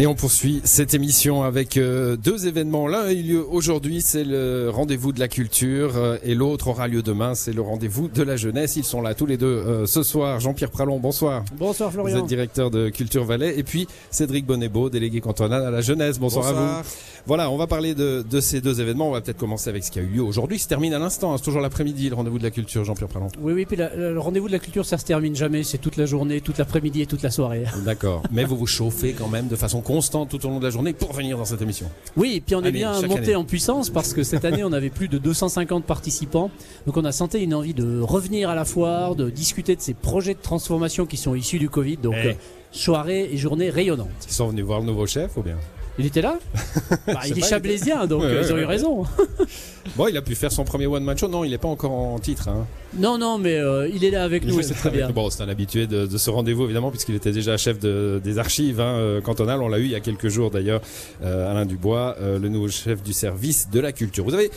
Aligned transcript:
Et 0.00 0.06
on 0.06 0.14
poursuit 0.14 0.60
cette 0.62 0.94
émission 0.94 1.42
avec 1.42 1.76
euh, 1.76 2.14
deux 2.16 2.46
événements. 2.46 2.86
L'un 2.86 3.00
a 3.06 3.12
eu 3.12 3.20
lieu 3.20 3.44
aujourd'hui, 3.44 4.00
c'est 4.00 4.22
le 4.22 4.70
rendez-vous 4.70 5.10
de 5.12 5.18
la 5.18 5.26
culture, 5.26 5.96
euh, 5.96 6.18
et 6.22 6.36
l'autre 6.36 6.68
aura 6.68 6.86
lieu 6.86 7.02
demain, 7.02 7.34
c'est 7.34 7.52
le 7.52 7.62
rendez-vous 7.62 8.06
de 8.06 8.22
la 8.22 8.36
jeunesse. 8.36 8.76
Ils 8.76 8.84
sont 8.84 9.02
là 9.02 9.14
tous 9.14 9.26
les 9.26 9.36
deux 9.36 9.46
euh, 9.46 9.86
ce 9.86 10.04
soir. 10.04 10.38
Jean-Pierre 10.38 10.70
Pralon, 10.70 11.00
bonsoir. 11.00 11.44
Bonsoir 11.58 11.90
Florian. 11.90 12.14
Vous 12.14 12.20
êtes 12.22 12.28
directeur 12.28 12.70
de 12.70 12.90
Culture 12.90 13.24
Valais. 13.24 13.58
Et 13.58 13.64
puis 13.64 13.88
Cédric 14.12 14.46
Bonnebeau, 14.46 14.88
délégué 14.88 15.20
cantonal 15.20 15.64
à 15.64 15.70
la 15.72 15.80
jeunesse. 15.80 16.20
Bonsoir, 16.20 16.46
à 16.46 16.52
vous. 16.52 16.88
Voilà, 17.26 17.50
on 17.50 17.56
va 17.56 17.66
parler 17.66 17.96
de, 17.96 18.22
de 18.30 18.40
ces 18.40 18.60
deux 18.60 18.80
événements. 18.80 19.08
On 19.08 19.12
va 19.12 19.20
peut-être 19.20 19.36
commencer 19.36 19.68
avec 19.68 19.82
ce 19.82 19.90
qui 19.90 19.98
a 19.98 20.02
eu 20.02 20.06
lieu 20.06 20.22
aujourd'hui. 20.22 20.60
Se 20.60 20.68
termine 20.68 20.94
à 20.94 21.00
l'instant, 21.00 21.32
hein. 21.32 21.38
c'est 21.38 21.44
toujours 21.44 21.60
l'après-midi, 21.60 22.08
le 22.08 22.14
rendez-vous 22.14 22.38
de 22.38 22.44
la 22.44 22.52
culture, 22.52 22.84
Jean-Pierre 22.84 23.08
Pralon. 23.08 23.30
Oui, 23.42 23.52
oui, 23.52 23.66
puis 23.66 23.76
la- 23.76 23.92
le 23.96 24.20
rendez-vous 24.20 24.46
de 24.46 24.52
la 24.52 24.60
culture, 24.60 24.86
ça 24.86 24.96
se 24.96 25.04
termine 25.04 25.34
jamais. 25.34 25.64
C'est 25.64 25.78
toute 25.78 25.96
la 25.96 26.06
journée, 26.06 26.40
toute 26.40 26.58
l'après-midi 26.58 27.02
et 27.02 27.06
toute 27.06 27.22
la 27.22 27.32
soirée. 27.32 27.64
D'accord. 27.84 28.22
Mais 28.30 28.44
vous 28.44 28.56
vous 28.56 28.68
chauffez 28.68 29.12
quand 29.12 29.28
même 29.28 29.48
de 29.48 29.56
façon 29.56 29.80
constante 29.88 30.28
tout 30.28 30.44
au 30.44 30.50
long 30.50 30.58
de 30.58 30.64
la 30.64 30.70
journée 30.70 30.92
pour 30.92 31.14
venir 31.14 31.38
dans 31.38 31.46
cette 31.46 31.62
émission. 31.62 31.86
Oui, 32.14 32.34
et 32.36 32.40
puis 32.42 32.54
on 32.54 32.62
est 32.62 32.70
bien 32.70 32.92
monté 33.02 33.18
année. 33.20 33.36
en 33.36 33.44
puissance 33.44 33.88
parce 33.88 34.12
que 34.12 34.22
cette 34.22 34.44
année, 34.44 34.62
on 34.62 34.72
avait 34.74 34.90
plus 34.90 35.08
de 35.08 35.16
250 35.16 35.84
participants. 35.84 36.50
Donc 36.86 36.98
on 36.98 37.04
a 37.06 37.12
senti 37.12 37.38
une 37.42 37.54
envie 37.54 37.72
de 37.72 37.98
revenir 38.00 38.50
à 38.50 38.54
la 38.54 38.66
foire, 38.66 39.14
de 39.16 39.30
discuter 39.30 39.74
de 39.76 39.80
ces 39.80 39.94
projets 39.94 40.34
de 40.34 40.40
transformation 40.42 41.06
qui 41.06 41.16
sont 41.16 41.34
issus 41.34 41.58
du 41.58 41.70
Covid. 41.70 41.96
Donc 41.96 42.14
Eh. 42.22 42.28
euh, 42.28 42.32
soirée 42.70 43.30
et 43.32 43.38
journée 43.38 43.70
rayonnante. 43.70 44.08
Ils 44.28 44.34
sont 44.34 44.48
venus 44.48 44.64
voir 44.66 44.80
le 44.80 44.86
nouveau 44.86 45.06
chef 45.06 45.38
ou 45.38 45.42
bien? 45.42 45.56
Il 45.98 46.04
était 46.06 46.22
là 46.22 46.38
Bah, 47.06 47.20
Il 47.26 47.38
est 47.38 47.48
chablaisien, 47.48 48.06
donc 48.06 48.20
Ouais, 48.22 48.26
euh, 48.28 48.40
ouais, 48.42 48.46
ils 48.46 48.52
ont 48.52 48.58
eu 48.58 48.64
raison. 48.66 49.04
Bon, 49.96 50.06
il 50.08 50.16
a 50.16 50.22
pu 50.22 50.34
faire 50.34 50.52
son 50.52 50.64
premier 50.64 50.86
one-man 50.86 51.16
show. 51.18 51.28
Non, 51.28 51.44
il 51.44 51.50
n'est 51.50 51.58
pas 51.58 51.68
encore 51.68 51.92
en 51.92 52.18
titre. 52.18 52.48
Hein. 52.48 52.66
Non, 52.98 53.18
non, 53.18 53.36
mais 53.38 53.54
euh, 53.58 53.88
il 53.88 54.02
est 54.04 54.10
là 54.10 54.24
avec 54.24 54.44
nous 54.46 54.62
c'est 54.62 54.74
très 54.74 54.90
bien. 54.90 55.10
Bon, 55.10 55.28
c'est 55.30 55.42
un 55.42 55.48
habitué 55.48 55.86
de, 55.86 56.06
de 56.06 56.18
ce 56.18 56.30
rendez-vous, 56.30 56.64
évidemment, 56.64 56.90
puisqu'il 56.90 57.14
était 57.14 57.32
déjà 57.32 57.56
chef 57.56 57.78
de- 57.78 58.20
des 58.22 58.38
archives 58.38 58.80
hein, 58.80 58.94
euh, 58.96 59.20
cantonales. 59.20 59.60
On 59.60 59.68
l'a 59.68 59.78
eu 59.78 59.84
il 59.84 59.90
y 59.90 59.94
a 59.94 60.00
quelques 60.00 60.28
jours, 60.28 60.50
d'ailleurs, 60.50 60.80
euh, 61.22 61.50
Alain 61.50 61.66
Dubois, 61.66 62.16
euh, 62.20 62.38
le 62.38 62.48
nouveau 62.48 62.68
chef 62.68 63.02
du 63.02 63.12
service 63.12 63.68
de 63.70 63.80
la 63.80 63.92
culture. 63.92 64.24
Vous 64.24 64.34
avez 64.34 64.50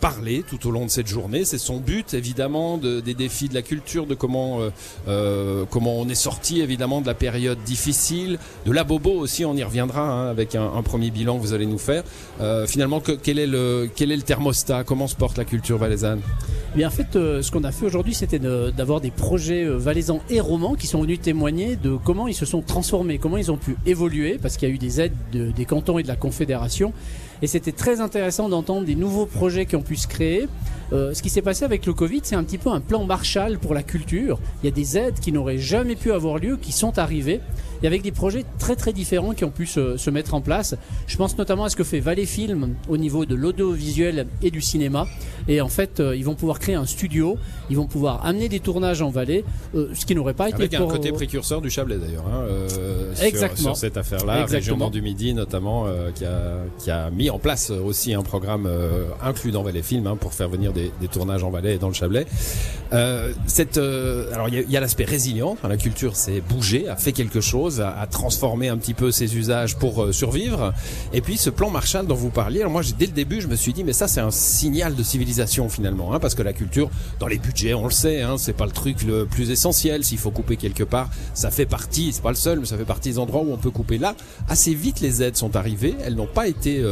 parlé 0.00 0.42
tout 0.48 0.66
au 0.66 0.70
long 0.70 0.86
de 0.86 0.90
cette 0.90 1.06
journée. 1.08 1.44
C'est 1.44 1.58
son 1.58 1.76
but, 1.78 2.14
évidemment, 2.14 2.78
de- 2.78 3.00
des 3.00 3.12
défis 3.14 3.48
de 3.48 3.54
la 3.54 3.62
culture, 3.62 4.06
de 4.06 4.14
comment, 4.14 4.60
comment 5.70 5.98
on 6.00 6.08
est 6.08 6.14
sorti, 6.14 6.60
évidemment, 6.60 7.00
de 7.00 7.06
la 7.06 7.14
période 7.14 7.58
difficile, 7.66 8.38
de 8.64 8.72
la 8.72 8.84
bobo 8.84 9.10
aussi. 9.12 9.44
On 9.44 9.54
y 9.54 9.62
reviendra 9.62 10.00
hein, 10.02 10.30
avec 10.30 10.54
un, 10.54 10.72
un 10.72 10.82
premier 10.82 11.10
bilan 11.10 11.36
que 11.36 11.42
vous 11.42 11.52
allez 11.52 11.66
nous 11.66 11.78
faire. 11.78 12.02
Finalement, 12.66 13.00
que- 13.00 13.12
quel, 13.12 13.38
est 13.38 13.46
le, 13.46 13.88
quel 13.94 14.10
est 14.12 14.15
le 14.16 14.22
thermostat 14.22 14.84
Comment 14.84 15.06
se 15.06 15.14
porte 15.16 15.38
la 15.38 15.44
culture 15.44 15.78
valaisanne 15.78 16.20
Eh 16.74 16.78
Bien, 16.78 16.88
en 16.88 16.90
fait, 16.90 17.16
euh, 17.16 17.42
ce 17.42 17.50
qu'on 17.50 17.64
a 17.64 17.72
fait 17.72 17.86
aujourd'hui, 17.86 18.14
c'était 18.14 18.38
d'avoir 18.38 19.00
des 19.00 19.10
projets 19.10 19.64
euh, 19.64 19.76
valaisans 19.76 20.20
et 20.30 20.40
romans 20.40 20.74
qui 20.74 20.86
sont 20.86 21.00
venus 21.02 21.20
témoigner 21.20 21.76
de 21.76 21.96
comment 22.02 22.26
ils 22.28 22.34
se 22.34 22.46
sont 22.46 22.62
transformés, 22.62 23.18
comment 23.18 23.36
ils 23.36 23.50
ont 23.52 23.56
pu 23.56 23.76
évoluer, 23.86 24.38
parce 24.40 24.56
qu'il 24.56 24.68
y 24.68 24.72
a 24.72 24.74
eu 24.74 24.78
des 24.78 25.00
aides 25.00 25.14
de- 25.32 25.50
des 25.50 25.64
cantons 25.64 25.98
et 25.98 26.02
de 26.02 26.08
la 26.08 26.16
Confédération. 26.16 26.92
Et 27.42 27.46
c'était 27.46 27.72
très 27.72 28.00
intéressant 28.00 28.48
d'entendre 28.48 28.86
des 28.86 28.94
nouveaux 28.94 29.26
projets 29.26 29.66
qui 29.66 29.76
ont 29.76 29.82
pu 29.82 29.96
se 29.96 30.06
créer. 30.08 30.48
Euh, 30.92 31.12
ce 31.14 31.20
qui 31.22 31.30
s'est 31.30 31.42
passé 31.42 31.64
avec 31.64 31.84
le 31.84 31.92
Covid, 31.92 32.20
c'est 32.22 32.36
un 32.36 32.44
petit 32.44 32.58
peu 32.58 32.70
un 32.70 32.80
plan 32.80 33.04
Marshall 33.04 33.58
pour 33.58 33.74
la 33.74 33.82
culture. 33.82 34.38
Il 34.62 34.66
y 34.66 34.68
a 34.68 34.74
des 34.74 34.96
aides 34.96 35.18
qui 35.20 35.32
n'auraient 35.32 35.58
jamais 35.58 35.96
pu 35.96 36.12
avoir 36.12 36.38
lieu, 36.38 36.56
qui 36.56 36.70
sont 36.70 36.96
arrivées, 36.98 37.40
et 37.82 37.86
avec 37.88 38.02
des 38.02 38.12
projets 38.12 38.44
très 38.60 38.76
très 38.76 38.92
différents 38.92 39.34
qui 39.34 39.44
ont 39.44 39.50
pu 39.50 39.66
se, 39.66 39.96
se 39.96 40.10
mettre 40.10 40.32
en 40.34 40.40
place. 40.40 40.76
Je 41.08 41.16
pense 41.16 41.36
notamment 41.36 41.64
à 41.64 41.70
ce 41.70 41.76
que 41.76 41.82
fait 41.84 41.98
Valley 41.98 42.24
Film 42.24 42.76
au 42.88 42.96
niveau 42.98 43.26
de 43.26 43.34
l'audiovisuel 43.34 44.28
et 44.42 44.50
du 44.52 44.60
cinéma. 44.60 45.06
Et 45.48 45.60
en 45.60 45.68
fait, 45.68 45.98
euh, 46.00 46.16
ils 46.16 46.24
vont 46.24 46.34
pouvoir 46.36 46.58
créer 46.60 46.76
un 46.76 46.86
studio, 46.86 47.36
ils 47.68 47.76
vont 47.76 47.86
pouvoir 47.86 48.24
amener 48.24 48.48
des 48.48 48.60
tournages 48.60 49.02
en 49.02 49.10
Valais, 49.10 49.44
euh, 49.74 49.88
ce 49.92 50.06
qui 50.06 50.14
n'aurait 50.14 50.34
pas 50.34 50.46
été 50.48 50.54
Avec 50.56 50.74
un 50.74 50.78
pour- 50.78 50.92
côté 50.92 51.10
précurseur 51.12 51.60
du 51.60 51.68
Chablais 51.68 51.98
d'ailleurs, 51.98 52.24
hein, 52.28 52.44
euh, 52.48 53.14
sur- 53.14 53.24
Exactement. 53.24 53.74
Sur, 53.74 53.76
cette 53.76 53.96
affaire-là, 53.96 54.44
Région 54.46 54.88
du 54.88 55.02
Midi 55.02 55.34
notamment, 55.34 55.86
euh, 55.86 56.10
qui, 56.12 56.24
a, 56.24 56.58
qui 56.78 56.90
a 56.92 57.10
mis 57.10 57.25
en 57.30 57.38
place 57.38 57.70
euh, 57.70 57.80
aussi 57.80 58.14
un 58.14 58.22
programme 58.22 58.66
euh, 58.66 59.06
inclus 59.22 59.50
dans 59.50 59.62
Valais 59.62 59.82
Film 59.82 60.06
hein, 60.06 60.16
pour 60.16 60.34
faire 60.34 60.48
venir 60.48 60.72
des, 60.72 60.90
tournages 61.10 61.44
en 61.44 61.50
Valais 61.50 61.76
et 61.76 61.78
dans 61.78 61.88
le 61.88 61.94
Chablais. 61.94 62.26
Euh, 62.92 63.32
alors 64.32 64.48
il 64.48 64.70
y 64.70 64.76
a, 64.76 64.80
l'aspect 64.80 65.04
résilient, 65.04 65.56
la 65.66 65.76
culture 65.76 66.16
s'est 66.16 66.40
bougée, 66.40 66.88
a 66.88 66.96
fait 66.96 67.12
quelque 67.12 67.40
chose, 67.40 67.80
a, 67.80 68.06
transformé 68.10 68.68
un 68.68 68.76
petit 68.76 68.94
peu 68.94 69.10
ses 69.10 69.36
usages 69.36 69.76
pour 69.76 70.12
survivre. 70.12 70.72
Et 71.12 71.20
puis 71.20 71.36
ce 71.36 71.50
plan 71.50 71.70
Marshall 71.70 72.06
dont 72.06 72.14
vous 72.14 72.30
parliez, 72.30 72.60
alors 72.60 72.72
moi 72.72 72.82
dès 72.98 73.06
le 73.06 73.12
début 73.12 73.40
je 73.40 73.48
me 73.48 73.56
suis 73.56 73.72
dit 73.72 73.84
mais 73.84 73.92
ça 73.92 74.08
c'est 74.08 74.20
un 74.20 74.30
signal 74.30 74.94
de 74.94 75.02
civilisation 75.02 75.68
finalement, 75.68 76.12
hein, 76.12 76.20
parce 76.20 76.34
que 76.34 76.42
la 76.42 76.52
culture 76.52 76.90
dans 77.18 77.26
les 77.26 77.38
budgets 77.38 77.74
on 77.74 77.84
le 77.84 77.90
sait, 77.90 78.22
hein, 78.22 78.36
c'est 78.38 78.52
pas 78.52 78.66
le 78.66 78.72
truc 78.72 79.02
le 79.02 79.26
plus 79.26 79.50
essentiel. 79.50 80.04
S'il 80.04 80.18
faut 80.18 80.30
couper 80.30 80.56
quelque 80.56 80.84
part, 80.84 81.10
ça 81.34 81.50
fait 81.50 81.66
partie, 81.66 82.12
c'est 82.12 82.22
pas 82.22 82.30
le 82.30 82.36
seul, 82.36 82.60
mais 82.60 82.66
ça 82.66 82.76
fait 82.76 82.84
partie 82.84 83.10
des 83.10 83.18
endroits 83.18 83.42
où 83.42 83.52
on 83.52 83.58
peut 83.58 83.70
couper. 83.70 83.98
Là, 83.98 84.14
assez 84.48 84.74
vite 84.74 85.00
les 85.00 85.22
aides 85.22 85.36
sont 85.36 85.56
arrivées, 85.56 85.94
elles 86.04 86.14
n'ont 86.14 86.26
pas 86.26 86.48
été 86.48 86.82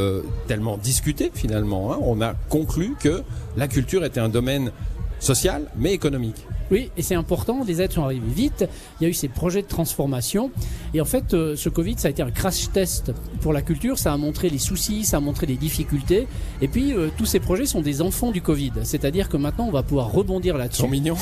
tellement 0.47 0.77
discutées 0.77 1.31
finalement. 1.33 1.93
hein. 1.93 1.97
On 2.01 2.21
a 2.21 2.33
conclu 2.49 2.95
que 2.99 3.23
la 3.57 3.67
culture 3.67 4.03
était 4.05 4.19
un 4.19 4.29
domaine 4.29 4.71
social 5.19 5.63
mais 5.77 5.93
économique. 5.93 6.45
Oui, 6.71 6.89
et 6.97 7.03
c'est 7.03 7.13
important, 7.15 7.63
les 7.65 7.79
aides 7.79 7.91
sont 7.91 8.03
arrivées 8.03 8.25
vite, 8.27 8.65
il 8.99 9.03
y 9.03 9.05
a 9.05 9.09
eu 9.09 9.13
ces 9.13 9.27
projets 9.27 9.61
de 9.61 9.67
transformation, 9.67 10.49
et 10.95 10.99
en 11.01 11.05
fait, 11.05 11.35
euh, 11.35 11.55
ce 11.55 11.69
Covid, 11.69 11.93
ça 11.99 12.07
a 12.07 12.11
été 12.11 12.23
un 12.23 12.31
crash 12.31 12.71
test 12.73 13.11
pour 13.41 13.53
la 13.53 13.61
culture, 13.61 13.99
ça 13.99 14.11
a 14.11 14.17
montré 14.17 14.49
les 14.49 14.57
soucis, 14.57 15.05
ça 15.05 15.17
a 15.17 15.19
montré 15.19 15.45
les 15.45 15.57
difficultés, 15.57 16.27
et 16.61 16.67
puis 16.67 16.91
euh, 16.93 17.09
tous 17.17 17.25
ces 17.25 17.39
projets 17.39 17.67
sont 17.67 17.81
des 17.81 18.01
enfants 18.01 18.31
du 18.31 18.41
Covid, 18.41 18.71
c'est-à-dire 18.83 19.29
que 19.29 19.37
maintenant, 19.37 19.67
on 19.67 19.71
va 19.71 19.83
pouvoir 19.83 20.11
rebondir 20.11 20.55
Ils 20.55 20.57
là-dessus. 20.57 20.81
sont 20.81 20.87
mignons. 20.89 21.17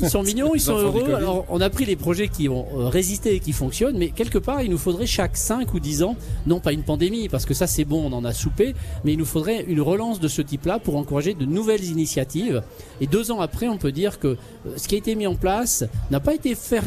Ils 0.00 0.08
sont 0.08 0.22
mignons, 0.22 0.54
ils 0.54 0.60
sont 0.60 0.76
heureux. 0.76 1.14
Alors, 1.14 1.44
on 1.48 1.60
a 1.60 1.70
pris 1.70 1.84
les 1.84 1.96
projets 1.96 2.28
qui 2.28 2.48
ont 2.48 2.66
euh, 2.74 2.88
résisté 2.88 3.34
et 3.34 3.40
qui 3.40 3.52
fonctionnent, 3.52 3.98
mais 3.98 4.10
quelque 4.10 4.38
part, 4.38 4.62
il 4.62 4.70
nous 4.70 4.78
faudrait 4.78 5.06
chaque 5.06 5.36
5 5.36 5.72
ou 5.74 5.80
10 5.80 6.02
ans, 6.02 6.16
non 6.46 6.60
pas 6.60 6.72
une 6.72 6.82
pandémie, 6.82 7.28
parce 7.28 7.44
que 7.44 7.54
ça 7.54 7.66
c'est 7.66 7.84
bon, 7.84 8.10
on 8.10 8.12
en 8.12 8.24
a 8.24 8.32
soupé, 8.32 8.74
mais 9.04 9.12
il 9.12 9.18
nous 9.18 9.24
faudrait 9.24 9.64
une 9.66 9.80
relance 9.80 10.20
de 10.20 10.28
ce 10.28 10.42
type-là 10.42 10.78
pour 10.78 10.96
encourager 10.96 11.34
de 11.34 11.44
nouvelles 11.44 11.84
initiatives. 11.84 12.62
Et 13.00 13.06
deux 13.06 13.30
ans 13.30 13.40
après, 13.40 13.68
on 13.68 13.78
peut 13.78 13.92
dire 13.92 14.18
que 14.18 14.28
euh, 14.28 14.36
ce 14.76 14.88
qui 14.88 14.94
a 14.94 14.98
été 14.98 15.14
mis 15.14 15.26
en 15.26 15.34
place 15.34 15.84
n'a 16.10 16.20
pas 16.20 16.34
été 16.34 16.54
fait, 16.54 16.80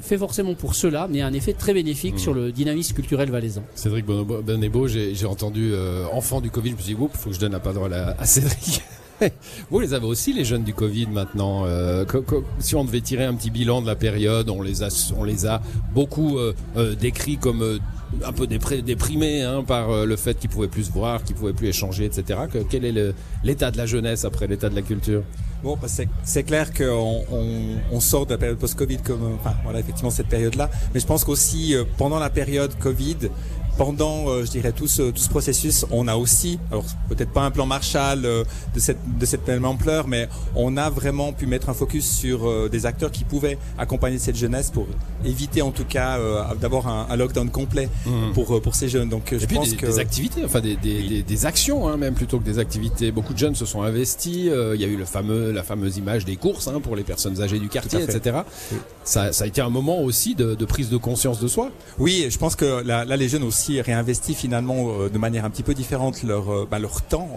fait 0.00 0.18
forcément 0.18 0.54
pour 0.54 0.74
cela, 0.74 1.08
mais 1.10 1.20
a 1.20 1.26
un 1.26 1.32
effet 1.32 1.52
très 1.52 1.74
bénéfique 1.74 2.06
Mmh. 2.16 2.18
sur 2.18 2.34
le 2.34 2.52
dynamisme 2.52 2.94
culturel 2.94 3.30
valaisan. 3.30 3.62
Cédric 3.74 4.04
Bonnebeau, 4.06 4.86
j'ai 4.86 5.26
entendu 5.26 5.72
euh, 5.72 6.04
enfant 6.12 6.40
du 6.40 6.50
Covid, 6.50 6.70
je 6.70 6.74
me 6.76 6.80
suis 6.80 6.94
dit, 6.94 7.00
oups, 7.00 7.16
faut 7.16 7.30
que 7.30 7.34
je 7.34 7.40
donne 7.40 7.52
la 7.52 7.60
parole 7.60 7.92
à, 7.92 8.16
à 8.18 8.26
Cédric. 8.26 8.82
Vous 9.70 9.80
les 9.80 9.94
avez 9.94 10.06
aussi 10.06 10.32
les 10.32 10.44
jeunes 10.44 10.64
du 10.64 10.74
Covid 10.74 11.06
maintenant. 11.06 11.64
euh, 11.66 12.04
si 12.58 12.74
on 12.74 12.84
devait 12.84 13.00
tirer 13.00 13.24
un 13.24 13.34
petit 13.34 13.50
bilan 13.50 13.82
de 13.82 13.86
la 13.86 13.96
période, 13.96 14.48
on 14.50 14.62
les 14.62 14.82
a, 14.82 14.88
on 15.16 15.24
les 15.24 15.46
a 15.46 15.60
beaucoup 15.94 16.38
euh, 16.38 16.54
euh, 16.76 16.94
décrits 16.94 17.36
comme 17.38 17.62
euh, 17.62 17.78
un 18.24 18.32
peu 18.32 18.46
déprimés 18.46 19.42
hein, 19.42 19.64
par 19.66 19.90
euh, 19.90 20.04
le 20.06 20.16
fait 20.16 20.38
qu'ils 20.38 20.50
pouvaient 20.50 20.68
plus 20.68 20.84
se 20.84 20.92
voir, 20.92 21.24
qu'ils 21.24 21.36
pouvaient 21.36 21.52
plus 21.52 21.68
échanger, 21.68 22.04
etc. 22.04 22.40
Que- 22.52 22.58
quel 22.68 22.84
est 22.84 23.14
l'état 23.42 23.70
de 23.70 23.76
la 23.78 23.86
jeunesse 23.86 24.24
après 24.24 24.46
l'état 24.46 24.68
de 24.68 24.74
la 24.76 24.82
culture? 24.82 25.22
Bon, 25.64 25.76
bah, 25.80 25.88
c'est 26.22 26.42
clair 26.44 26.72
qu'on 26.72 27.24
on, 27.32 27.46
on 27.90 28.00
sort 28.00 28.26
de 28.26 28.32
la 28.32 28.38
période 28.38 28.58
post-Covid 28.58 28.98
comme, 28.98 29.34
enfin, 29.40 29.54
voilà, 29.64 29.80
effectivement 29.80 30.10
cette 30.10 30.28
période-là. 30.28 30.70
Mais 30.94 31.00
je 31.00 31.06
pense 31.06 31.24
qu'aussi 31.24 31.74
pendant 31.96 32.18
la 32.18 32.28
période 32.30 32.72
Covid, 32.78 33.16
pendant, 33.76 34.28
euh, 34.28 34.44
je 34.44 34.50
dirais, 34.50 34.72
tout 34.72 34.86
ce, 34.86 35.10
tout 35.10 35.20
ce 35.20 35.28
processus, 35.28 35.84
on 35.90 36.08
a 36.08 36.16
aussi, 36.16 36.58
alors 36.70 36.84
peut-être 37.08 37.30
pas 37.30 37.42
un 37.42 37.50
plan 37.50 37.66
Marshall 37.66 38.24
euh, 38.24 38.44
de 38.74 38.80
cette, 38.80 38.98
de 39.18 39.26
cette 39.26 39.46
même 39.46 39.64
ampleur, 39.64 40.08
mais 40.08 40.28
on 40.54 40.76
a 40.76 40.90
vraiment 40.90 41.32
pu 41.32 41.46
mettre 41.46 41.68
un 41.68 41.74
focus 41.74 42.10
sur 42.10 42.48
euh, 42.48 42.68
des 42.68 42.86
acteurs 42.86 43.10
qui 43.10 43.24
pouvaient 43.24 43.58
accompagner 43.78 44.18
cette 44.18 44.36
jeunesse 44.36 44.70
pour 44.70 44.86
éviter 45.24 45.62
en 45.62 45.70
tout 45.70 45.84
cas 45.84 46.18
d'avoir 46.60 46.86
un, 46.88 47.06
un 47.10 47.16
lockdown 47.16 47.50
complet 47.50 47.88
pour, 48.34 48.56
euh, 48.56 48.60
pour 48.60 48.74
ces 48.74 48.88
jeunes. 48.88 49.08
Donc 49.08 49.32
Et 49.32 49.38
je 49.38 49.46
puis 49.46 49.56
pense 49.56 49.70
des, 49.70 49.76
que 49.76 49.86
des 49.86 49.98
activités, 49.98 50.44
enfin 50.44 50.60
des, 50.60 50.76
des, 50.76 51.02
des, 51.02 51.22
des 51.22 51.46
actions 51.46 51.88
hein, 51.88 51.96
même 51.96 52.14
plutôt 52.14 52.38
que 52.38 52.44
des 52.44 52.58
activités. 52.58 53.10
Beaucoup 53.12 53.32
de 53.34 53.38
jeunes 53.38 53.54
se 53.54 53.66
sont 53.66 53.82
investis. 53.82 54.46
Il 54.46 54.80
y 54.80 54.84
a 54.84 54.88
eu 54.88 54.96
le 54.96 55.04
fameux, 55.04 55.52
la 55.52 55.62
fameuse 55.62 55.96
image 55.96 56.24
des 56.24 56.36
courses 56.36 56.68
hein, 56.68 56.80
pour 56.82 56.96
les 56.96 57.02
personnes 57.04 57.40
âgées 57.42 57.58
du 57.58 57.68
quartier, 57.68 58.02
etc. 58.02 58.38
Oui. 58.72 58.78
Ça, 59.06 59.32
ça 59.32 59.44
a 59.44 59.46
été 59.46 59.60
un 59.60 59.70
moment 59.70 60.00
aussi 60.02 60.34
de, 60.34 60.56
de 60.56 60.64
prise 60.64 60.90
de 60.90 60.96
conscience 60.96 61.38
de 61.38 61.46
soi. 61.46 61.70
Oui, 62.00 62.26
je 62.28 62.36
pense 62.38 62.56
que 62.56 62.82
là, 62.84 63.04
là, 63.04 63.16
les 63.16 63.28
jeunes 63.28 63.44
aussi 63.44 63.80
réinvestissent 63.80 64.36
finalement 64.36 64.88
euh, 65.00 65.08
de 65.08 65.16
manière 65.16 65.44
un 65.44 65.50
petit 65.50 65.62
peu 65.62 65.74
différente 65.74 66.24
leur, 66.24 66.52
euh, 66.52 66.68
bah, 66.68 66.80
leur 66.80 67.02
temps. 67.02 67.30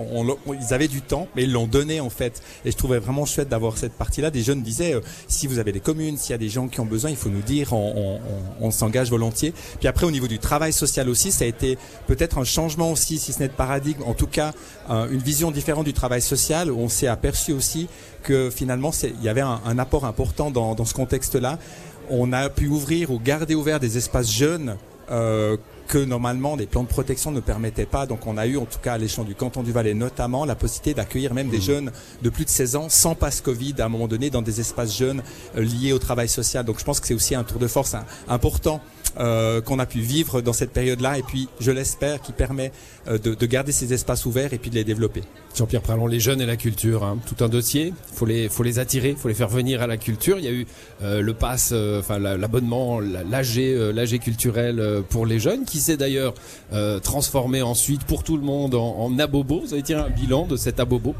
Ils 0.59 0.73
avaient 0.73 0.87
du 0.87 1.01
temps, 1.03 1.27
mais 1.35 1.43
ils 1.43 1.51
l'ont 1.51 1.67
donné 1.67 1.99
en 1.99 2.09
fait. 2.09 2.41
Et 2.65 2.71
je 2.71 2.75
trouvais 2.75 2.97
vraiment 2.97 3.25
chouette 3.25 3.49
d'avoir 3.49 3.77
cette 3.77 3.93
partie-là. 3.93 4.31
Des 4.31 4.41
jeunes 4.41 4.63
disaient, 4.63 4.95
euh, 4.95 5.01
si 5.27 5.45
vous 5.45 5.59
avez 5.59 5.71
des 5.71 5.79
communes, 5.79 6.17
s'il 6.17 6.31
y 6.31 6.33
a 6.33 6.39
des 6.39 6.49
gens 6.49 6.67
qui 6.67 6.79
ont 6.79 6.85
besoin, 6.87 7.11
il 7.11 7.15
faut 7.15 7.29
nous 7.29 7.41
dire, 7.43 7.71
on, 7.71 8.19
on- 8.59 8.71
s'engage 8.71 9.11
volontiers. 9.11 9.53
Puis 9.79 9.87
après, 9.87 10.07
au 10.07 10.11
niveau 10.11 10.27
du 10.27 10.39
travail 10.39 10.73
social 10.73 11.07
aussi, 11.07 11.31
ça 11.31 11.45
a 11.45 11.47
été 11.47 11.77
peut-être 12.07 12.39
un 12.39 12.43
changement 12.45 12.91
aussi, 12.91 13.19
si 13.19 13.31
ce 13.31 13.39
n'est 13.39 13.47
de 13.47 13.53
paradigme, 13.53 14.01
en 14.07 14.15
tout 14.15 14.25
cas 14.27 14.53
euh, 14.89 15.07
une 15.11 15.19
vision 15.19 15.51
différente 15.51 15.85
du 15.85 15.93
travail 15.93 16.21
social. 16.23 16.71
On 16.71 16.89
s'est 16.89 17.07
aperçu 17.07 17.51
aussi 17.53 17.87
que 18.23 18.49
finalement, 18.49 18.91
il 19.03 19.23
y 19.23 19.29
avait 19.29 19.41
un, 19.41 19.61
un 19.65 19.77
apport 19.79 20.05
important 20.05 20.49
dans, 20.51 20.73
dans 20.75 20.85
ce 20.85 20.93
contexte-là. 20.93 21.58
On 22.09 22.33
a 22.33 22.49
pu 22.49 22.67
ouvrir 22.67 23.11
ou 23.11 23.19
garder 23.19 23.55
ouvert 23.55 23.79
des 23.79 23.97
espaces 23.97 24.31
jeunes 24.31 24.77
euh, 25.11 25.57
que 25.89 25.97
normalement 25.97 26.55
des 26.55 26.67
plans 26.67 26.83
de 26.83 26.87
protection 26.87 27.31
ne 27.31 27.39
permettaient 27.39 27.87
pas. 27.87 28.05
Donc 28.05 28.27
on 28.27 28.37
a 28.37 28.45
eu, 28.45 28.57
en 28.57 28.65
tout 28.65 28.79
cas 28.79 28.93
à 28.93 28.97
l'échelon 28.97 29.23
du 29.23 29.35
canton 29.35 29.63
du 29.63 29.71
Valais 29.71 29.95
notamment, 29.95 30.45
la 30.45 30.55
possibilité 30.55 30.93
d'accueillir 30.93 31.33
même 31.33 31.49
des 31.49 31.57
Mmh. 31.57 31.61
jeunes 31.61 31.91
de 32.21 32.29
plus 32.29 32.45
de 32.45 32.49
16 32.49 32.75
ans 32.75 32.89
sans 32.89 33.15
passe 33.15 33.41
Covid 33.41 33.73
à 33.79 33.85
un 33.85 33.89
moment 33.89 34.07
donné 34.07 34.29
dans 34.29 34.43
des 34.43 34.59
espaces 34.59 34.95
jeunes 34.95 35.23
euh, 35.57 35.61
liés 35.61 35.91
au 35.91 35.99
travail 35.99 36.29
social. 36.29 36.63
Donc 36.63 36.79
je 36.79 36.85
pense 36.85 36.99
que 36.99 37.07
c'est 37.07 37.15
aussi 37.15 37.33
un 37.33 37.43
tour 37.43 37.59
de 37.59 37.67
force 37.67 37.95
hein, 37.95 38.05
important 38.27 38.81
euh, 39.19 39.61
qu'on 39.61 39.79
a 39.79 39.87
pu 39.87 39.99
vivre 39.99 40.41
dans 40.41 40.53
cette 40.53 40.71
période-là 40.71 41.17
et 41.17 41.23
puis 41.23 41.49
je 41.59 41.71
l'espère 41.71 42.21
qui 42.21 42.31
permet 42.31 42.71
euh, 43.07 43.17
de, 43.17 43.33
de 43.33 43.45
garder 43.47 43.71
ces 43.71 43.91
espaces 43.91 44.27
ouverts 44.27 44.53
et 44.53 44.59
puis 44.59 44.69
de 44.69 44.75
les 44.75 44.83
développer. 44.83 45.23
Jean-Pierre 45.55 45.81
Pralon, 45.81 46.07
les 46.07 46.19
jeunes 46.19 46.39
et 46.41 46.45
la 46.45 46.55
culture, 46.55 47.03
hein. 47.03 47.17
tout 47.27 47.43
un 47.43 47.49
dossier. 47.49 47.93
Faut 48.13 48.25
les, 48.25 48.47
faut 48.49 48.63
les 48.63 48.79
attirer, 48.79 49.15
faut 49.17 49.27
les 49.27 49.33
faire 49.33 49.49
venir 49.49 49.81
à 49.81 49.87
la 49.87 49.97
culture. 49.97 50.37
Il 50.39 50.45
y 50.45 50.47
a 50.47 50.51
eu 50.51 50.65
euh, 51.01 51.21
le 51.21 51.33
pass, 51.33 51.71
euh, 51.73 51.99
enfin 51.99 52.17
la- 52.19 52.37
l'abonnement, 52.37 52.99
la- 52.99 53.23
l'AG, 53.23 53.57
euh, 53.57 54.17
culturel 54.19 54.79
euh, 54.79 55.01
pour 55.01 55.25
les 55.25 55.39
jeunes, 55.39 55.65
qui 55.65 55.79
s'est 55.79 55.97
d'ailleurs 55.97 56.33
transformé 57.03 57.61
ensuite 57.61 58.03
pour 58.05 58.23
tout 58.23 58.37
le 58.37 58.43
monde 58.43 58.75
en, 58.75 58.95
en 58.99 59.19
abobo. 59.19 59.61
Vous 59.65 59.73
avez 59.73 59.83
tiré 59.83 59.99
un 59.99 60.09
bilan 60.09 60.45
de 60.45 60.55
cet 60.55 60.79
abobo? 60.79 61.13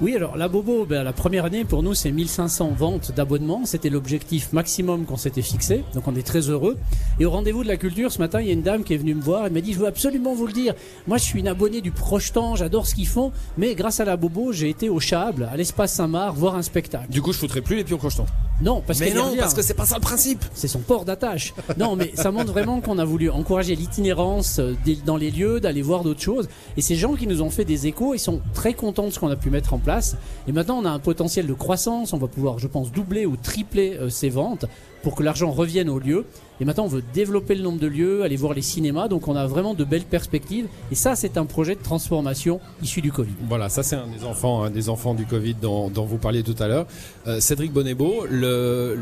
Oui, 0.00 0.14
alors 0.14 0.36
la 0.36 0.46
Bobo, 0.46 0.84
ben, 0.84 1.02
la 1.02 1.12
première 1.12 1.44
année 1.44 1.64
pour 1.64 1.82
nous 1.82 1.92
c'est 1.92 2.12
1500 2.12 2.70
ventes 2.78 3.10
d'abonnements. 3.16 3.62
C'était 3.64 3.90
l'objectif 3.90 4.52
maximum 4.52 5.04
qu'on 5.04 5.16
s'était 5.16 5.42
fixé. 5.42 5.82
Donc 5.92 6.06
on 6.06 6.14
est 6.14 6.22
très 6.22 6.50
heureux. 6.50 6.78
Et 7.18 7.24
au 7.24 7.30
rendez-vous 7.30 7.64
de 7.64 7.68
la 7.68 7.76
culture, 7.76 8.12
ce 8.12 8.20
matin, 8.20 8.40
il 8.40 8.46
y 8.46 8.50
a 8.50 8.52
une 8.52 8.62
dame 8.62 8.84
qui 8.84 8.94
est 8.94 8.96
venue 8.96 9.16
me 9.16 9.20
voir. 9.20 9.46
Elle 9.46 9.52
m'a 9.52 9.60
dit 9.60 9.72
Je 9.72 9.80
veux 9.80 9.88
absolument 9.88 10.34
vous 10.34 10.46
le 10.46 10.52
dire. 10.52 10.74
Moi, 11.08 11.16
je 11.18 11.24
suis 11.24 11.40
une 11.40 11.48
abonnée 11.48 11.80
du 11.80 11.90
Prochetan. 11.90 12.54
J'adore 12.54 12.86
ce 12.86 12.94
qu'ils 12.94 13.08
font. 13.08 13.32
Mais 13.56 13.74
grâce 13.74 13.98
à 13.98 14.04
la 14.04 14.16
Bobo, 14.16 14.52
j'ai 14.52 14.68
été 14.68 14.88
au 14.88 15.00
Chable, 15.00 15.48
à 15.50 15.56
l'espace 15.56 15.94
Saint-Marc, 15.94 16.36
voir 16.36 16.54
un 16.54 16.62
spectacle. 16.62 17.10
Du 17.10 17.20
coup, 17.20 17.32
je 17.32 17.38
foutrais 17.38 17.60
plus 17.60 17.74
les 17.74 17.82
pieds 17.82 17.94
au 17.94 17.98
crocheton. 17.98 18.26
Non, 18.60 18.82
parce 18.84 18.98
Mais 19.00 19.12
non, 19.12 19.34
parce 19.38 19.54
que 19.54 19.62
c'est 19.62 19.74
pas 19.74 19.86
ça 19.86 19.96
le 19.96 20.00
principe. 20.00 20.44
c'est 20.54 20.68
son 20.68 20.80
port 20.80 21.04
d'attache. 21.04 21.54
Non, 21.76 21.94
mais 21.96 22.12
ça 22.14 22.30
montre 22.30 22.52
vraiment 22.52 22.80
qu'on 22.80 22.98
a 22.98 23.04
voulu 23.04 23.30
encourager 23.30 23.76
l'itinérance 23.76 24.58
euh, 24.58 24.74
dans 25.06 25.16
les 25.16 25.30
lieux, 25.30 25.60
d'aller 25.60 25.82
voir 25.82 26.02
d'autres 26.02 26.20
choses. 26.20 26.48
Et 26.76 26.82
ces 26.82 26.96
gens 26.96 27.14
qui 27.14 27.26
nous 27.26 27.42
ont 27.42 27.50
fait 27.50 27.64
des 27.64 27.86
échos, 27.86 28.14
ils 28.14 28.18
sont 28.18 28.40
très 28.54 28.74
contents 28.74 29.04
de 29.04 29.10
ce 29.10 29.20
qu'on 29.20 29.30
a 29.30 29.36
pu 29.36 29.50
mettre 29.50 29.74
en 29.74 29.78
place. 29.78 30.16
Et 30.48 30.52
maintenant, 30.52 30.78
on 30.78 30.84
a 30.84 30.90
un 30.90 30.98
potentiel 30.98 31.46
de 31.46 31.54
croissance. 31.54 32.12
On 32.12 32.18
va 32.18 32.26
pouvoir, 32.26 32.58
je 32.58 32.66
pense, 32.66 32.90
doubler 32.90 33.26
ou 33.26 33.36
tripler 33.36 33.96
euh, 34.00 34.08
ces 34.10 34.28
ventes 34.28 34.66
pour 35.02 35.14
que 35.14 35.22
l'argent 35.22 35.50
revienne 35.50 35.88
au 35.88 35.98
lieu. 35.98 36.24
Et 36.60 36.64
maintenant, 36.64 36.84
on 36.84 36.88
veut 36.88 37.04
développer 37.14 37.54
le 37.54 37.62
nombre 37.62 37.78
de 37.78 37.86
lieux, 37.86 38.22
aller 38.22 38.36
voir 38.36 38.52
les 38.52 38.62
cinémas. 38.62 39.08
Donc, 39.08 39.28
on 39.28 39.36
a 39.36 39.46
vraiment 39.46 39.74
de 39.74 39.84
belles 39.84 40.04
perspectives. 40.04 40.66
Et 40.90 40.94
ça, 40.94 41.14
c'est 41.14 41.36
un 41.36 41.46
projet 41.46 41.74
de 41.74 41.82
transformation 41.82 42.60
issu 42.82 43.00
du 43.00 43.12
Covid. 43.12 43.34
Voilà, 43.48 43.68
ça 43.68 43.82
c'est 43.82 43.96
un 43.96 44.08
des 44.08 44.24
enfants, 44.24 44.68
des 44.70 44.88
enfants 44.88 45.14
du 45.14 45.24
Covid 45.24 45.54
dont, 45.54 45.88
dont 45.88 46.04
vous 46.04 46.18
parliez 46.18 46.42
tout 46.42 46.56
à 46.58 46.66
l'heure. 46.66 46.86
Euh, 47.26 47.40
Cédric 47.40 47.72
Bonnebeau, 47.72 48.26
le, 48.28 48.98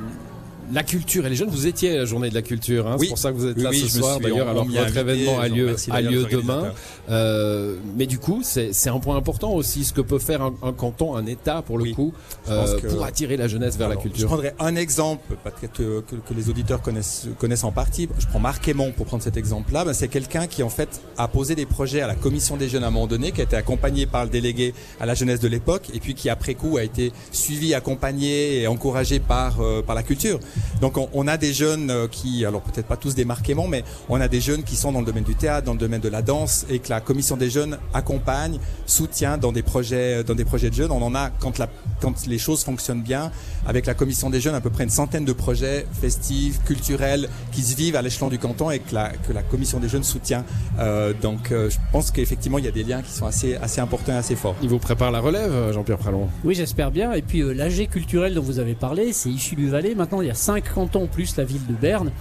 la 0.73 0.83
culture 0.83 1.27
et 1.27 1.31
les 1.31 1.37
jeunes, 1.37 1.49
vous 1.51 1.67
étiez 1.67 1.93
à 1.93 1.99
la 1.99 2.05
journée 2.05 2.29
de 2.31 2.35
la 2.35 2.43
culture, 2.43 2.87
hein, 2.87 2.97
Oui. 2.99 3.07
c'est 3.07 3.11
pour 3.11 3.19
ça 3.19 3.31
que 3.33 3.37
vous 3.37 3.47
êtes 3.47 3.57
Oui, 3.57 3.63
là 3.63 3.71
oui, 3.71 3.81
ce 3.81 3.87
je 3.87 3.99
soir 4.01 4.21
d'ailleurs, 4.21 4.49
alors 4.49 4.67
que 4.67 4.73
votre 4.73 4.97
événement 4.97 5.39
a 5.39 5.49
lieu, 5.49 5.77
a 5.91 6.01
lieu 6.01 6.25
demain. 6.31 6.73
Euh, 7.09 7.77
mais 7.97 8.07
du 8.07 8.19
coup, 8.19 8.41
c'est 8.43 8.73
c'est 8.73 8.89
un 8.91 8.99
point 8.99 9.17
important 9.17 9.53
aussi, 9.53 9.85
ce 9.85 9.93
que 9.93 10.01
peut 10.01 10.19
faire 10.19 10.43
un, 10.43 10.55
un 10.63 10.73
canton, 10.73 11.15
un 11.17 11.25
État 11.27 11.63
pour 11.63 11.79
le 11.79 11.93
coup, 11.93 12.13
Je 12.47 12.53
euh, 12.53 12.79
que- 12.81 12.87
pour 12.89 13.05
attirer 13.05 13.37
la 13.37 13.47
jeunesse 13.49 13.77
vers 13.77 13.87
Alors, 13.89 13.99
la 13.99 14.05
Je 14.05 14.09
culture. 14.09 14.29
prendrai 14.29 14.53
un 14.59 14.75
exemple, 14.77 15.37
peut-être 15.45 15.73
que, 15.73 16.01
que, 16.01 16.17
que 16.17 16.35
les 16.35 16.49
auditeurs 16.51 16.83
connaissent, 16.83 17.29
connaissent 17.39 17.65
en 17.65 17.73
partie. 17.73 18.09
Je 18.19 18.27
prends 18.27 18.41
Marc 18.41 18.67
Aymon 18.69 18.93
pour 18.97 19.07
prendre 19.07 19.23
cet 19.23 19.37
exemple-là. 19.37 19.85
Ben, 19.85 19.93
c'est 19.93 20.09
quelqu'un 20.09 20.47
qui 20.47 20.63
en 20.63 20.69
fait 20.69 21.01
a 21.17 21.29
posé 21.29 21.55
des 21.55 21.67
projets 21.67 22.01
à 22.01 22.07
la 22.07 22.15
commission 22.17 22.57
des 22.57 22.69
jeunes 22.69 22.85
à 22.85 22.89
un 22.89 22.91
moment 22.91 23.07
donné, 23.07 23.31
qui 23.33 23.41
a 23.41 23.45
été 23.45 23.57
accompagné 23.57 24.07
par 24.07 24.25
le 24.25 24.31
délégué 24.31 24.75
à 25.01 25.07
la 25.07 25.15
jeunesse 25.15 25.41
de 25.41 25.49
l'époque, 25.49 25.85
et 25.95 26.01
puis 26.01 26.15
qui 26.15 26.29
après 26.29 26.55
coup 26.55 26.77
a 26.77 26.83
été 26.83 27.13
suivi, 27.31 27.73
accompagné 27.75 28.63
et 28.63 28.67
encouragé 28.67 29.21
par 29.21 29.61
euh, 29.61 29.83
par 29.83 29.95
la 29.95 30.03
culture. 30.03 30.41
Donc 30.81 30.97
on, 30.97 31.09
on 31.13 31.27
a 31.27 31.37
des 31.37 31.53
jeunes 31.53 31.91
euh, 31.91 32.09
qui, 32.09 32.45
alors 32.45 32.63
peut-être 32.63 32.87
pas 32.87 32.97
tous 32.97 33.15
Aymon, 33.49 33.69
mais 33.69 33.85
on 34.09 34.21
a 34.21 34.29
des 34.29 34.41
jeunes 34.41 34.63
qui 34.63 34.77
sont 34.77 34.93
dans 34.93 35.01
le 35.01 35.07
domaine 35.07 35.25
du 35.25 35.35
théâtre, 35.35 35.67
dans 35.67 35.73
le 35.73 35.79
domaine 35.79 36.01
de 36.01 36.09
la 36.09 36.23
danse, 36.23 36.67
et 36.69 36.79
que 36.79 36.89
la 36.91 37.01
commission 37.01 37.37
des 37.37 37.51
jeunes 37.51 37.79
accompagne, 37.95 38.59
soutient 38.87 39.39
dans 39.39 39.53
des 39.53 39.63
projets 39.63 40.25
dans 40.25 40.35
des 40.35 40.45
projets 40.45 40.71
de 40.71 40.75
jeunes. 40.75 40.91
On 40.91 41.03
en 41.03 41.15
a 41.15 41.31
quand 41.31 41.59
la 41.59 41.69
quand 42.01 42.27
les 42.27 42.39
choses 42.39 42.63
fonctionnent 42.65 43.03
bien 43.03 43.31
avec 43.67 43.87
la 43.87 43.95
commission 43.95 44.31
des 44.31 44.41
jeunes 44.41 44.55
à 44.55 44.61
peu 44.61 44.71
près 44.71 44.85
une 44.85 44.91
centaine 44.91 45.25
de 45.25 45.33
projets 45.33 45.87
festifs, 46.01 46.63
culturels 46.65 47.29
qui 47.53 47.63
se 47.63 47.77
vivent 47.77 47.97
à 47.97 48.03
l'échelon 48.03 48.29
du 48.29 48.39
canton 48.39 48.71
et 48.71 48.79
que 48.79 48.95
la, 48.95 49.11
que 49.11 49.33
la 49.33 49.43
commission 49.43 49.81
des 49.81 49.89
jeunes 49.89 50.05
soutient. 50.05 50.45
Euh, 50.79 51.13
donc 51.21 51.53
euh, 51.53 51.71
je 51.71 51.77
pense 51.93 52.11
qu'effectivement 52.11 52.59
il 52.59 52.65
y 52.65 52.69
a 52.69 52.73
des 52.73 52.85
liens 52.85 53.03
qui 53.03 53.13
sont 53.13 53.27
assez, 53.27 53.57
assez 53.57 53.81
importants 53.81 54.13
et 54.13 54.17
assez 54.17 54.37
forts. 54.37 54.57
Il 54.63 54.69
vous 54.69 54.79
prépare 54.79 55.11
la 55.11 55.21
relève, 55.21 55.73
Jean-Pierre 55.73 55.99
Pralon. 55.99 56.29
Oui, 56.45 56.55
j'espère 56.55 56.91
bien. 56.91 57.13
Et 57.13 57.23
puis 57.23 57.41
euh, 57.41 57.53
l'AG 57.53 57.89
culturel 57.89 58.35
dont 58.35 58.43
vous 58.43 58.59
avez 58.59 58.75
parlé, 58.75 59.13
c'est 59.13 59.31
issu 59.31 59.55
du 59.55 59.69
Valais. 59.69 59.95
Maintenant, 59.95 60.21
il 60.21 60.29
y 60.29 60.31
a 60.31 60.35
cinq 60.47 60.73
cantons 60.73 61.09
plus 61.09 61.37
la 61.39 61.45
ville 61.45 61.67
de 61.67 61.73
Berne. 61.73 62.13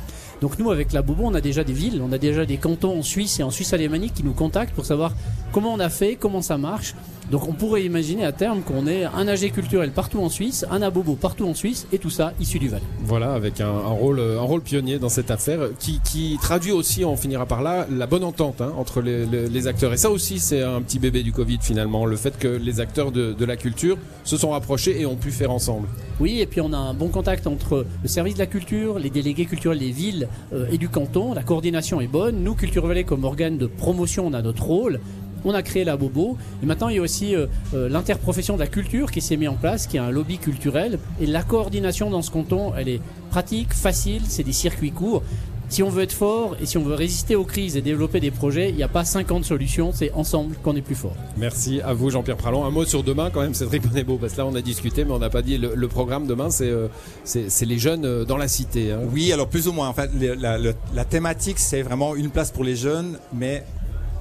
Donc 0.41 0.57
nous, 0.57 0.71
avec 0.71 0.93
la 0.93 1.03
Bobo, 1.03 1.25
on 1.25 1.35
a 1.35 1.41
déjà 1.41 1.63
des 1.63 1.73
villes, 1.73 2.01
on 2.03 2.11
a 2.11 2.17
déjà 2.17 2.43
des 2.43 2.57
cantons 2.57 2.97
en 2.97 3.03
Suisse 3.03 3.39
et 3.39 3.43
en 3.43 3.51
Suisse 3.51 3.71
alémanique 3.71 4.15
qui 4.15 4.23
nous 4.23 4.33
contactent 4.33 4.73
pour 4.73 4.85
savoir 4.85 5.13
comment 5.51 5.71
on 5.71 5.79
a 5.79 5.89
fait, 5.89 6.15
comment 6.15 6.41
ça 6.41 6.57
marche. 6.57 6.95
Donc 7.31 7.47
on 7.47 7.53
pourrait 7.53 7.83
imaginer 7.83 8.23
à 8.23 8.31
terme 8.31 8.61
qu'on 8.61 8.85
ait 8.87 9.05
un 9.05 9.27
AG 9.27 9.51
culturel 9.51 9.91
partout 9.91 10.19
en 10.21 10.29
Suisse, 10.29 10.65
un 10.69 10.81
Abobo 10.81 11.15
partout 11.15 11.45
en 11.47 11.53
Suisse, 11.55 11.87
et 11.91 11.97
tout 11.97 12.09
ça 12.11 12.33
issu 12.39 12.59
du 12.59 12.69
Valais. 12.69 12.83
Voilà, 13.03 13.33
avec 13.33 13.61
un, 13.61 13.67
un 13.67 13.89
rôle, 13.89 14.19
un 14.19 14.41
rôle 14.41 14.61
pionnier 14.61 14.99
dans 14.99 15.09
cette 15.09 15.31
affaire, 15.31 15.59
qui, 15.79 15.99
qui 16.05 16.37
traduit 16.41 16.71
aussi, 16.71 17.03
on 17.03 17.15
finira 17.17 17.45
par 17.45 17.63
là, 17.63 17.87
la 17.91 18.05
bonne 18.05 18.23
entente 18.23 18.61
hein, 18.61 18.71
entre 18.77 19.01
les, 19.01 19.25
les- 19.25 19.49
les 19.49 19.67
acteurs. 19.67 19.91
Et 19.93 19.97
ça 19.97 20.11
aussi, 20.11 20.39
c'est 20.39 20.61
un 20.61 20.81
petit 20.81 20.99
bébé 20.99 21.23
du 21.23 21.31
Covid 21.31 21.57
finalement, 21.61 22.05
le 22.05 22.15
fait 22.15 22.37
que 22.37 22.47
les 22.47 22.79
acteurs 22.79 23.11
de, 23.11 23.33
de 23.33 23.45
la 23.45 23.55
culture 23.57 23.97
se 24.23 24.37
sont 24.37 24.51
rapprochés 24.51 24.99
et 25.01 25.05
ont 25.05 25.15
pu 25.15 25.31
faire 25.31 25.51
ensemble. 25.51 25.87
Oui, 26.19 26.39
et 26.41 26.45
puis 26.45 26.61
on 26.61 26.71
a 26.73 26.77
un 26.77 26.93
bon 26.93 27.07
contact 27.09 27.47
entre 27.47 27.85
le 28.03 28.07
service 28.07 28.35
de 28.35 28.39
la 28.39 28.45
culture, 28.45 28.99
les 28.99 29.09
délégués 29.09 29.45
culturels 29.45 29.79
des 29.79 29.91
villes 29.91 30.27
euh, 30.53 30.67
et 30.71 30.77
du 30.77 30.89
canton. 30.89 31.33
La 31.33 31.43
coordination 31.43 31.99
est 32.01 32.07
bonne. 32.07 32.43
Nous, 32.43 32.53
Culture 32.55 32.85
Valais, 32.85 33.03
comme 33.03 33.23
organe 33.23 33.57
de 33.57 33.65
promotion, 33.65 34.27
on 34.27 34.33
a 34.33 34.41
notre 34.41 34.63
rôle. 34.63 34.99
On 35.45 35.53
a 35.53 35.61
créé 35.61 35.83
la 35.85 35.95
Bobo. 35.95 36.37
Et 36.61 36.65
maintenant, 36.65 36.89
il 36.89 36.95
y 36.95 36.99
a 36.99 37.01
aussi 37.01 37.35
euh, 37.35 37.45
euh, 37.73 37.87
l'interprofession 37.87 38.55
de 38.55 38.59
la 38.59 38.67
culture 38.67 39.11
qui 39.11 39.21
s'est 39.21 39.37
mis 39.37 39.47
en 39.47 39.53
place, 39.55 39.87
qui 39.87 39.97
est 39.97 40.01
un 40.01 40.09
lobby 40.11 40.37
culturel. 40.39 40.99
Et 41.21 41.25
la 41.27 41.43
coordination 41.43 42.09
dans 42.09 42.21
ce 42.21 42.31
canton, 42.31 42.73
elle 42.77 42.89
est 42.89 43.01
pratique, 43.29 43.73
facile, 43.73 44.23
c'est 44.27 44.43
des 44.43 44.51
circuits 44.53 44.91
courts. 44.91 45.23
Si 45.67 45.81
on 45.81 45.89
veut 45.89 46.03
être 46.03 46.13
fort 46.13 46.55
et 46.61 46.67
si 46.67 46.77
on 46.77 46.83
veut 46.83 46.93
résister 46.93 47.35
aux 47.35 47.43
crises 47.43 47.75
et 47.75 47.81
développer 47.81 48.19
des 48.19 48.29
projets, 48.29 48.69
il 48.69 48.75
n'y 48.75 48.83
a 48.83 48.87
pas 48.87 49.03
50 49.03 49.43
solutions, 49.45 49.91
c'est 49.93 50.11
ensemble 50.13 50.55
qu'on 50.61 50.75
est 50.75 50.81
plus 50.83 50.93
fort. 50.93 51.15
Merci 51.37 51.81
à 51.81 51.91
vous, 51.93 52.11
Jean-Pierre 52.11 52.37
Pralon. 52.37 52.65
Un 52.65 52.69
mot 52.69 52.85
sur 52.85 53.01
demain 53.01 53.31
quand 53.31 53.41
même, 53.41 53.55
Cédric 53.55 53.81
Bonnebeau, 53.87 54.17
parce 54.17 54.33
que 54.33 54.37
là 54.37 54.45
on 54.45 54.53
a 54.53 54.61
discuté, 54.61 55.05
mais 55.05 55.11
on 55.11 55.17
n'a 55.17 55.31
pas 55.31 55.41
dit 55.41 55.57
le, 55.57 55.73
le 55.73 55.87
programme 55.87 56.27
demain, 56.27 56.51
c'est 56.51 56.69
euh, 56.69 56.87
c'est 57.23 57.49
c'est 57.49 57.65
les 57.65 57.79
jeunes 57.79 58.25
dans 58.25 58.37
la 58.37 58.47
cité. 58.47 58.91
hein. 58.91 58.99
Oui, 59.11 59.33
alors 59.33 59.47
plus 59.47 59.67
ou 59.67 59.71
moins. 59.71 59.87
En 59.89 59.93
fait, 59.93 60.11
la 60.13 61.05
thématique, 61.05 61.57
c'est 61.57 61.81
vraiment 61.81 62.15
une 62.15 62.29
place 62.29 62.51
pour 62.51 62.63
les 62.63 62.75
jeunes, 62.75 63.17
mais 63.33 63.63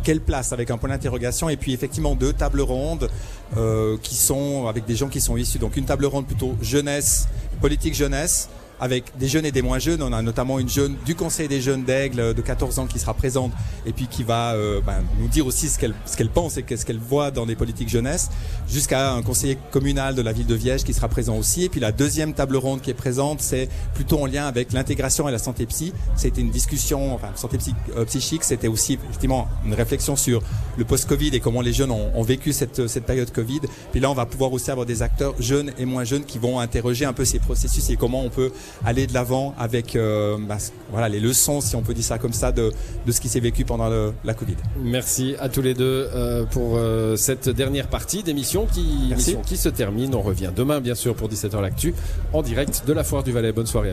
quelle 0.04 0.20
place 0.20 0.52
avec 0.52 0.70
un 0.70 0.78
point 0.78 0.90
d'interrogation 0.90 1.48
et 1.48 1.56
puis 1.56 1.72
effectivement 1.72 2.14
deux 2.14 2.32
tables 2.32 2.60
rondes 2.60 3.10
euh, 3.56 3.96
qui 4.02 4.14
sont 4.14 4.66
avec 4.68 4.84
des 4.84 4.94
gens 4.94 5.08
qui 5.08 5.20
sont 5.20 5.36
issus. 5.36 5.58
Donc 5.58 5.76
une 5.76 5.86
table 5.86 6.04
ronde 6.06 6.26
plutôt 6.26 6.54
jeunesse, 6.60 7.26
politique 7.60 7.94
jeunesse 7.94 8.48
avec 8.84 9.16
des 9.18 9.28
jeunes 9.28 9.46
et 9.46 9.50
des 9.50 9.62
moins 9.62 9.78
jeunes. 9.78 10.02
On 10.02 10.12
a 10.12 10.20
notamment 10.20 10.58
une 10.58 10.68
jeune 10.68 10.94
du 11.06 11.14
Conseil 11.14 11.48
des 11.48 11.62
jeunes 11.62 11.84
d'Aigle 11.84 12.34
de 12.34 12.42
14 12.42 12.78
ans 12.80 12.86
qui 12.86 12.98
sera 12.98 13.14
présente 13.14 13.50
et 13.86 13.92
puis 13.92 14.08
qui 14.08 14.22
va 14.24 14.52
euh, 14.52 14.82
ben, 14.84 15.02
nous 15.18 15.26
dire 15.28 15.46
aussi 15.46 15.70
ce 15.70 15.78
qu'elle 15.78 15.94
ce 16.04 16.18
qu'elle 16.18 16.28
pense 16.28 16.58
et 16.58 16.62
qu'est-ce 16.64 16.84
qu'elle 16.84 16.98
voit 16.98 17.30
dans 17.30 17.46
des 17.46 17.56
politiques 17.56 17.88
jeunesse, 17.88 18.28
jusqu'à 18.68 19.12
un 19.12 19.22
conseiller 19.22 19.56
communal 19.70 20.14
de 20.14 20.20
la 20.20 20.32
ville 20.32 20.46
de 20.46 20.54
Viège 20.54 20.84
qui 20.84 20.92
sera 20.92 21.08
présent 21.08 21.36
aussi. 21.38 21.64
Et 21.64 21.68
puis 21.70 21.80
la 21.80 21.92
deuxième 21.92 22.34
table 22.34 22.56
ronde 22.56 22.82
qui 22.82 22.90
est 22.90 22.94
présente, 22.94 23.40
c'est 23.40 23.70
plutôt 23.94 24.20
en 24.20 24.26
lien 24.26 24.46
avec 24.46 24.72
l'intégration 24.74 25.26
et 25.28 25.32
la 25.32 25.38
santé 25.38 25.64
psy. 25.64 25.94
C'était 26.14 26.42
une 26.42 26.50
discussion, 26.50 27.14
enfin 27.14 27.28
santé 27.36 27.56
psy- 27.56 27.74
euh, 27.96 28.04
psychique, 28.04 28.44
c'était 28.44 28.68
aussi 28.68 28.94
effectivement 28.94 29.48
une 29.64 29.72
réflexion 29.74 30.14
sur 30.16 30.42
le 30.76 30.84
post-Covid 30.84 31.30
et 31.32 31.40
comment 31.40 31.62
les 31.62 31.72
jeunes 31.72 31.90
ont, 31.90 32.10
ont 32.14 32.22
vécu 32.22 32.52
cette, 32.52 32.86
cette 32.86 33.06
période 33.06 33.30
Covid. 33.32 33.60
Puis 33.92 34.00
là, 34.00 34.10
on 34.10 34.14
va 34.14 34.26
pouvoir 34.26 34.52
aussi 34.52 34.70
avoir 34.70 34.84
des 34.86 35.00
acteurs 35.00 35.34
jeunes 35.40 35.72
et 35.78 35.84
moins 35.86 36.04
jeunes 36.04 36.24
qui 36.24 36.38
vont 36.38 36.58
interroger 36.60 37.04
un 37.06 37.12
peu 37.12 37.24
ces 37.24 37.38
processus 37.38 37.88
et 37.90 37.96
comment 37.96 38.22
on 38.24 38.30
peut 38.30 38.52
aller 38.84 39.06
de 39.06 39.14
l'avant 39.14 39.54
avec 39.58 39.96
euh, 39.96 40.36
bah, 40.40 40.58
voilà 40.90 41.08
les 41.08 41.20
leçons, 41.20 41.60
si 41.60 41.76
on 41.76 41.82
peut 41.82 41.94
dire 41.94 42.04
ça 42.04 42.18
comme 42.18 42.32
ça, 42.32 42.52
de, 42.52 42.72
de 43.06 43.12
ce 43.12 43.20
qui 43.20 43.28
s'est 43.28 43.40
vécu 43.40 43.64
pendant 43.64 43.88
le- 43.88 44.12
la 44.24 44.34
Covid. 44.34 44.56
Merci 44.82 45.34
à 45.40 45.48
tous 45.48 45.62
les 45.62 45.74
deux 45.74 46.08
euh, 46.14 46.44
pour 46.44 46.76
euh, 46.76 47.16
cette 47.16 47.48
dernière 47.48 47.88
partie 47.88 48.22
d'émission 48.22 48.66
qui, 48.66 49.12
qui 49.46 49.56
se 49.56 49.68
termine. 49.68 50.14
On 50.14 50.22
revient 50.22 50.50
demain 50.54 50.80
bien 50.80 50.94
sûr 50.94 51.14
pour 51.14 51.28
17h 51.28 51.60
l'actu 51.60 51.94
en 52.32 52.42
direct 52.42 52.84
de 52.86 52.92
la 52.92 53.04
Foire 53.04 53.22
du 53.22 53.32
Valais. 53.32 53.52
Bonne 53.52 53.66
soirée. 53.66 53.74